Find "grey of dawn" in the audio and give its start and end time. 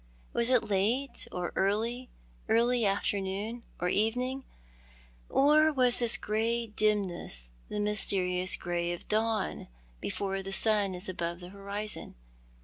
8.55-9.67